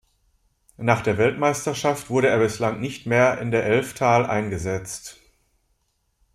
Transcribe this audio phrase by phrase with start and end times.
[0.77, 5.19] Nach der Weltmeisterschaft wurde er bislang nicht mehr in der "Elftal" eingesetzt.